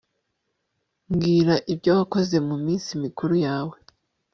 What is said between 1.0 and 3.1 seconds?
Mbwira ibyo wakoze muminsi